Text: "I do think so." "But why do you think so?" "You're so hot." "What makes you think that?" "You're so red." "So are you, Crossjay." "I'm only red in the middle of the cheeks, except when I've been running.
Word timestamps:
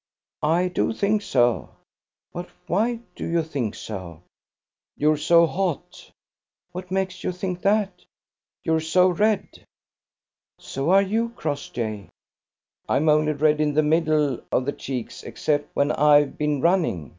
"I 0.41 0.67
do 0.67 0.93
think 0.93 1.21
so." 1.21 1.69
"But 2.33 2.49
why 2.65 3.01
do 3.15 3.23
you 3.23 3.43
think 3.43 3.75
so?" 3.75 4.23
"You're 4.97 5.15
so 5.15 5.45
hot." 5.45 6.09
"What 6.71 6.89
makes 6.89 7.23
you 7.23 7.31
think 7.31 7.61
that?" 7.61 8.03
"You're 8.63 8.79
so 8.79 9.09
red." 9.09 9.63
"So 10.57 10.89
are 10.89 11.03
you, 11.03 11.29
Crossjay." 11.35 12.07
"I'm 12.89 13.09
only 13.09 13.33
red 13.33 13.61
in 13.61 13.75
the 13.75 13.83
middle 13.83 14.39
of 14.51 14.65
the 14.65 14.73
cheeks, 14.73 15.21
except 15.21 15.69
when 15.75 15.91
I've 15.91 16.35
been 16.35 16.61
running. 16.61 17.09